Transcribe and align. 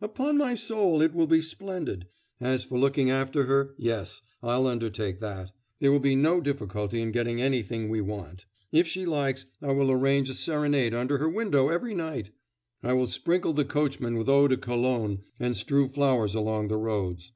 Upon 0.00 0.38
my 0.38 0.54
soul, 0.54 1.02
it 1.02 1.12
will 1.12 1.26
be 1.26 1.40
splendid. 1.40 2.06
As 2.40 2.62
for 2.62 2.78
looking 2.78 3.10
after 3.10 3.46
her 3.46 3.74
yes, 3.76 4.22
I'll 4.40 4.68
undertake 4.68 5.18
that! 5.18 5.50
There 5.80 5.90
will 5.90 5.98
be 5.98 6.14
no 6.14 6.40
difficulty 6.40 7.00
in 7.02 7.10
getting 7.10 7.40
anything 7.40 7.88
we 7.88 8.00
want: 8.00 8.44
if 8.70 8.86
she 8.86 9.04
likes, 9.04 9.46
I 9.60 9.72
will 9.72 9.90
arrange 9.90 10.30
a 10.30 10.34
serenade 10.34 10.94
under 10.94 11.18
her 11.18 11.28
window 11.28 11.70
every 11.70 11.96
night; 11.96 12.30
I 12.84 12.92
will 12.92 13.08
sprinkle 13.08 13.52
the 13.52 13.64
coachmen 13.64 14.14
with 14.14 14.28
eau 14.28 14.46
de 14.46 14.58
cologne 14.58 15.22
and 15.40 15.56
strew 15.56 15.88
flowers 15.88 16.36
along 16.36 16.68
the 16.68 16.76
roads. 16.76 17.32